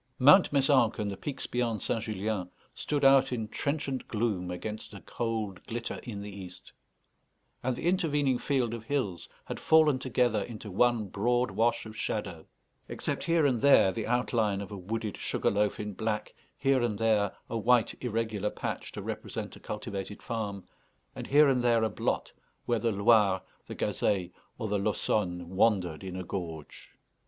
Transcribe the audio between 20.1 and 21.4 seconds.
farm, and